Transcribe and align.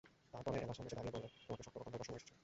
তার 0.31 0.41
পরে 0.45 0.57
এলার 0.63 0.75
সামনে 0.77 0.89
এসে 0.89 0.97
দাঁড়িয়ে 0.97 1.15
বললে, 1.15 1.29
তোমাকে 1.45 1.63
শক্ত 1.65 1.67
কথা 1.79 1.89
বলবার 1.93 2.07
সময় 2.07 2.19
এসেছে। 2.21 2.33